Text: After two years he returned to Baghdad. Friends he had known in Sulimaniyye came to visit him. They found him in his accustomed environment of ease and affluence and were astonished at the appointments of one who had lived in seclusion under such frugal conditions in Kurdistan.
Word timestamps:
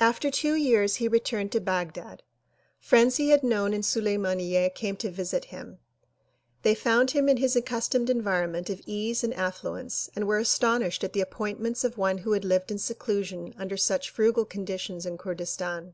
After 0.00 0.30
two 0.30 0.54
years 0.54 0.94
he 0.96 1.08
returned 1.08 1.52
to 1.52 1.60
Baghdad. 1.60 2.22
Friends 2.80 3.16
he 3.18 3.28
had 3.28 3.42
known 3.42 3.74
in 3.74 3.82
Sulimaniyye 3.82 4.70
came 4.74 4.96
to 4.96 5.10
visit 5.10 5.44
him. 5.52 5.78
They 6.62 6.74
found 6.74 7.10
him 7.10 7.28
in 7.28 7.36
his 7.36 7.54
accustomed 7.54 8.08
environment 8.08 8.70
of 8.70 8.80
ease 8.86 9.22
and 9.22 9.34
affluence 9.34 10.08
and 10.16 10.26
were 10.26 10.38
astonished 10.38 11.04
at 11.04 11.12
the 11.12 11.20
appointments 11.20 11.84
of 11.84 11.98
one 11.98 12.16
who 12.16 12.32
had 12.32 12.46
lived 12.46 12.70
in 12.70 12.78
seclusion 12.78 13.52
under 13.58 13.76
such 13.76 14.08
frugal 14.08 14.46
conditions 14.46 15.04
in 15.04 15.18
Kurdistan. 15.18 15.92